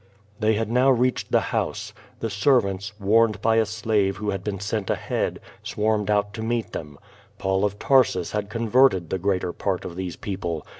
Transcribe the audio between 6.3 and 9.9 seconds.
to meet them. Paul of Tarsus had converted the greater part